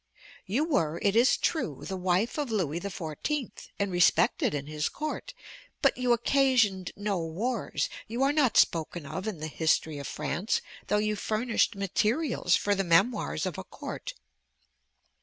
You 0.47 0.63
were, 0.63 0.97
it 1.03 1.15
is 1.15 1.37
true, 1.37 1.83
the 1.85 1.95
wife 1.95 2.39
of 2.39 2.49
Louis 2.49 2.79
XIV., 2.79 3.67
and 3.77 3.91
respected 3.91 4.55
in 4.55 4.65
his 4.65 4.89
court, 4.89 5.35
but 5.79 5.95
you 5.95 6.11
occasioned 6.11 6.91
no 6.95 7.19
wars; 7.23 7.87
you 8.07 8.23
are 8.23 8.33
not 8.33 8.57
spoken 8.57 9.05
of 9.05 9.27
in 9.27 9.37
the 9.37 9.45
history 9.47 9.99
of 9.99 10.07
France, 10.07 10.59
though 10.87 10.97
you 10.97 11.15
furnished 11.15 11.75
materials 11.75 12.55
for 12.55 12.73
the 12.73 12.83
memoirs 12.83 13.45
of 13.45 13.59
a 13.59 13.63
court. 13.63 14.15